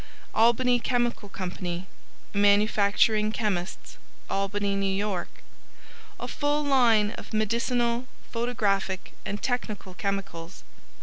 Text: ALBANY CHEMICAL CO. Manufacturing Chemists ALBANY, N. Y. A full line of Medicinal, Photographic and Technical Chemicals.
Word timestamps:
ALBANY 0.33 0.79
CHEMICAL 0.79 1.29
CO. 1.29 1.51
Manufacturing 2.33 3.31
Chemists 3.31 3.99
ALBANY, 4.31 4.73
N. 4.73 5.07
Y. 5.07 5.25
A 6.19 6.27
full 6.27 6.63
line 6.63 7.11
of 7.11 7.33
Medicinal, 7.33 8.07
Photographic 8.31 9.13
and 9.27 9.43
Technical 9.43 9.93
Chemicals. 9.93 10.63